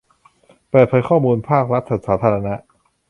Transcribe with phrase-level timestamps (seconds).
[0.69, 2.55] เปิดเผยข้อมูลภาครัฐสู่สาธารณะ